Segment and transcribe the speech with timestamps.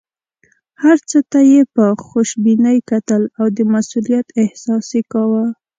[0.81, 5.45] هر څه ته یې په خوشبینۍ کتل او د مسوولیت احساس یې کاوه.